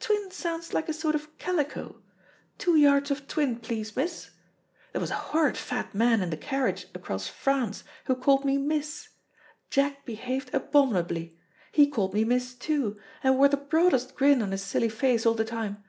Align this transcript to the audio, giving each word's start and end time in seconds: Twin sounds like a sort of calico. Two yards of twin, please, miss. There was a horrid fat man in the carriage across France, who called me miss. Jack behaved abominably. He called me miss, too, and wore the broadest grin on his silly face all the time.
Twin 0.00 0.30
sounds 0.30 0.72
like 0.72 0.88
a 0.88 0.94
sort 0.94 1.14
of 1.14 1.36
calico. 1.36 2.00
Two 2.56 2.74
yards 2.76 3.10
of 3.10 3.28
twin, 3.28 3.58
please, 3.58 3.94
miss. 3.94 4.30
There 4.92 5.00
was 5.02 5.10
a 5.10 5.14
horrid 5.28 5.58
fat 5.58 5.94
man 5.94 6.22
in 6.22 6.30
the 6.30 6.38
carriage 6.38 6.86
across 6.94 7.28
France, 7.28 7.84
who 8.06 8.14
called 8.14 8.46
me 8.46 8.56
miss. 8.56 9.10
Jack 9.68 10.06
behaved 10.06 10.54
abominably. 10.54 11.36
He 11.70 11.86
called 11.86 12.14
me 12.14 12.24
miss, 12.24 12.54
too, 12.54 12.96
and 13.22 13.36
wore 13.36 13.48
the 13.48 13.58
broadest 13.58 14.14
grin 14.14 14.40
on 14.40 14.52
his 14.52 14.62
silly 14.62 14.88
face 14.88 15.26
all 15.26 15.34
the 15.34 15.44
time. 15.44 15.84